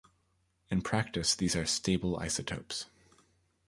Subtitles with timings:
[0.71, 2.87] In practice, these are stable isotopes.